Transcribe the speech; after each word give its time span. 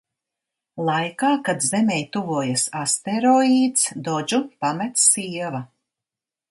Laikā, 0.87 1.29
kad 1.49 1.61
Zemei 1.67 1.99
tuvojas 2.17 2.65
asteroīds, 2.81 3.85
Dodžu 4.09 4.45
pamet 4.65 5.05
sieva. 5.07 5.67